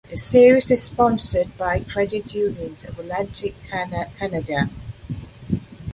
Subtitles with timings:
[0.09, 4.67] The series is sponsored by Credit Unions of Atlantic Canada.